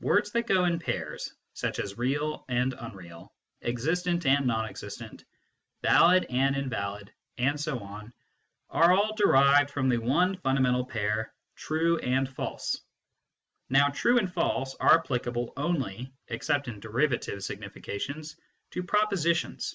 Words 0.00 0.30
that 0.30 0.46
go 0.46 0.64
in 0.66 0.78
pairs, 0.78 1.34
such 1.54 1.80
as" 1.80 1.98
real" 1.98 2.44
and 2.58 2.72
"unreal," 2.78 3.34
"existent" 3.64 4.24
and 4.26 4.46
"non 4.46 4.64
existent," 4.64 5.24
"valid" 5.82 6.24
and" 6.30 6.54
invalid," 6.56 7.12
etc., 7.36 8.12
are 8.70 8.92
all 8.92 9.16
derived 9.16 9.72
from 9.72 9.88
the 9.88 9.96
one 9.98 10.36
funda 10.36 10.60
mental 10.60 10.86
pair, 10.86 11.34
"true" 11.56 11.98
and 11.98 12.28
"false." 12.28 12.80
Now 13.70 13.88
"true" 13.88 14.18
and" 14.18 14.32
false" 14.32 14.72
are 14.78 15.00
applicable 15.00 15.52
only 15.56 16.12
except 16.28 16.68
in 16.68 16.78
derivative 16.78 17.40
signifi 17.40 17.84
cations 17.84 18.36
to 18.70 18.84
propositions. 18.84 19.74